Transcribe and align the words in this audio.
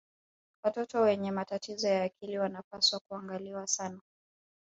watoto 0.63 1.01
wenye 1.01 1.31
matatizo 1.31 1.87
ya 1.87 2.03
akili 2.03 2.37
wanapaswa 2.37 2.99
kuangaliwa 3.07 3.67
sana 3.67 3.99